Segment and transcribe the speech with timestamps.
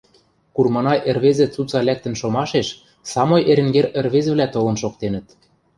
[0.55, 2.67] Курманай ӹрвезӹ цуца лӓктӹн шомашеш
[3.13, 5.27] самой Эренгер ӹрвезӹвлӓ толын шоктенӹт...